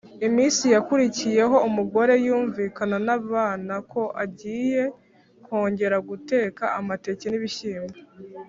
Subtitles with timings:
[0.27, 4.83] Iminsi yakurikiyeho umugore yumvikana n’abana ko agiye
[5.43, 7.97] kwongera guteka amateke n’ibishyimbo